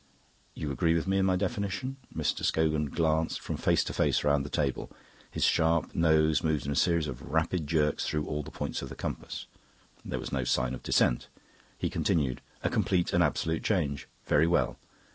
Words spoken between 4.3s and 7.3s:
the table; his sharp nose moved in a series of